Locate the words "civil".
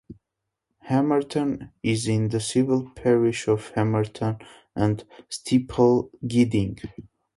2.39-2.89